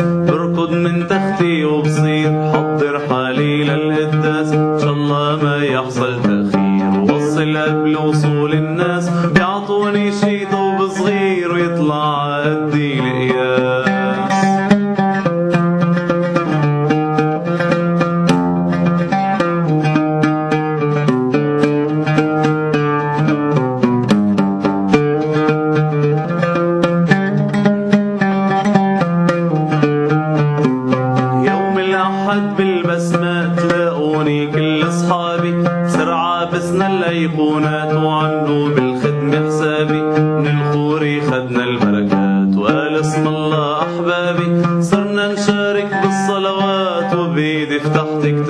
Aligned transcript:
الراس 0.00 0.30
بركض 0.30 0.72
من 0.72 1.06
تختي 1.06 1.64
وبصير 1.64 2.52
حضر 2.52 3.00
حالي 3.08 3.64
للقداس 3.64 4.52
إن 4.52 4.78
شاء 4.80 4.92
الله 4.92 5.36
ما 5.42 5.64
يحصل 5.64 6.22
تأخير. 6.22 7.14
وصل 7.14 7.56
قبل 7.56 7.96
وصول 7.96 8.52
الناس. 8.52 9.08
بيعطوني 9.08 10.12
شي 10.12 10.44
دوب 10.44 10.88
صغير 10.88 11.52
ويطلع 11.52 12.40
قدي 12.44 13.00
الأيقونات 36.98 37.94
وعنده 37.94 38.74
بالخدمة 38.74 39.46
حسابي. 39.46 40.02
من 40.42 40.46
الخوري 40.60 41.20
خدنا 41.20 41.64
البركات 41.64 42.56
وقال 42.58 43.00
اسم 43.00 43.26
الله 43.26 43.82
أحبابي. 43.82 44.82
صرنا 44.82 45.32
نشارك 45.32 45.90
بالصلوات 46.02 47.14
وبإيدي 47.14 47.78
فتحت 47.80 48.22
كتابي 48.22 48.47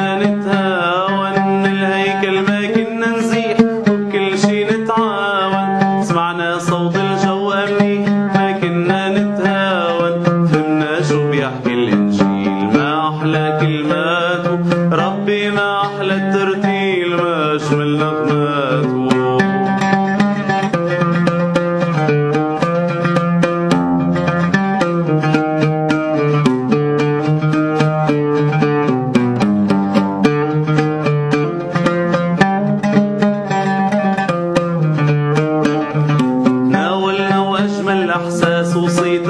ما 0.00 0.16
كنا 0.16 0.24
نتهاون 0.24 1.34
من 1.48 1.66
الهيكل 1.66 2.36
ما 2.48 2.60
كنا 2.74 3.18
نسيح 3.18 3.56
وبكل 3.60 4.38
شي 4.38 4.64
نتعاون. 4.64 6.02
سمعنا 6.02 6.58
صوت 6.58 6.96
الجو 6.96 7.54
منيح 7.54 8.08
ما 8.08 8.52
كنا 8.60 9.08
نتهاون. 9.08 10.12
فهمنا 10.24 11.02
شو 11.08 11.30
بيحكي 11.30 11.74
الإنجيل 11.74 12.64
ما 12.74 13.08
أحلى 13.08 13.58
كلماته. 13.60 14.58
ربي 15.02 15.50
ما 15.50 15.82
أحلى 15.82 16.14
الترتيل 16.14 17.16
ما 17.16 17.56
أشمل 17.56 17.98
نغماته. 17.98 18.99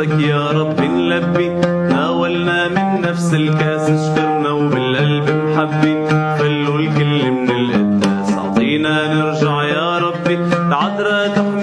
وصيتك 0.01 0.21
يا 0.21 0.51
رب 0.51 0.81
نلبي 0.81 1.49
ناولنا 1.93 2.69
من 2.69 3.01
نفس 3.01 3.35
الكاس 3.35 3.87
شكرنا 4.05 4.51
وبالقلب 4.51 5.31
محبي 5.31 5.95
خلوا 6.39 6.79
الكل 6.79 7.31
من 7.31 7.51
القداس 7.51 8.33
أعطينا 8.39 9.15
نرجع 9.15 9.63
يا 9.65 9.99
ربي. 9.99 10.35
العذراء 10.35 11.29
تحمي 11.29 11.60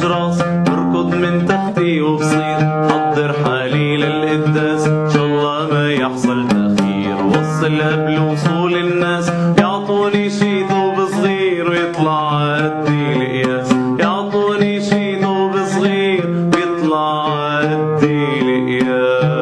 صوت 0.00 0.10
الأشراس 0.10 0.42
بركض 0.42 1.14
من 1.14 1.46
تختي 1.46 2.00
وبصير. 2.00 2.58
حضر 2.88 3.32
حالي 3.44 3.96
للقداس 3.96 4.86
إن 4.86 5.10
شاء 5.10 5.24
الله 5.24 5.68
ما 5.72 5.92
يحصل 5.92 6.48
تأخير. 6.48 7.16
وصل 7.26 7.80
قبل 7.82 8.18
وصول 8.18 8.76
الناس 8.76 9.32
يعطوني 9.58 10.30
شي 10.30 10.68
ثوب 10.68 11.06
صغير 11.06 11.70
ويطلع 11.70 12.56
قدي 12.56 13.12
القياس 13.12 13.72
يعطوني 14.00 14.80
شي 14.80 15.20
ثوب 15.20 15.52
صغير 15.64 16.50
ويطلع 16.54 17.60
قدي 17.60 18.24
القياس 18.42 19.39